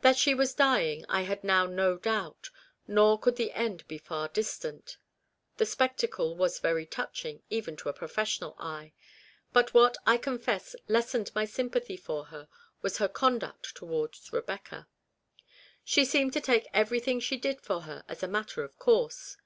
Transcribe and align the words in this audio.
That 0.00 0.16
she 0.16 0.34
was 0.34 0.54
dying 0.56 1.04
I 1.08 1.22
had 1.22 1.44
now 1.44 1.66
no 1.66 1.96
doubt, 1.96 2.50
nor 2.88 3.16
could 3.16 3.36
the 3.36 3.52
end 3.52 3.86
be 3.86 3.96
far 3.96 4.26
distant. 4.26 4.96
The 5.58 5.66
spectacle 5.66 6.34
was 6.36 6.58
very 6.58 6.84
touching, 6.84 7.44
even 7.48 7.76
to 7.76 7.88
a 7.88 7.92
pro 7.92 8.08
fessional 8.08 8.56
eye; 8.58 8.92
but 9.52 9.72
what, 9.72 9.96
I 10.04 10.16
confess, 10.16 10.74
lessened 10.88 11.30
my 11.36 11.44
sympathy 11.44 11.96
for 11.96 12.24
her 12.24 12.48
was 12.80 12.98
her 12.98 13.06
conduct 13.06 13.76
towards 13.76 14.28
Eebecca. 14.32 14.88
She 15.84 16.04
seemed 16.04 16.32
to 16.32 16.40
take 16.40 16.66
everything 16.74 17.20
she 17.20 17.36
did 17.36 17.60
for 17.60 17.82
her 17.82 18.02
as 18.08 18.24
a 18.24 18.26
matter 18.26 18.64
of 18.64 18.76
course. 18.80 19.36